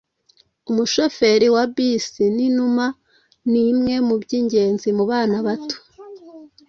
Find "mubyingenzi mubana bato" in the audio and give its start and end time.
4.07-5.77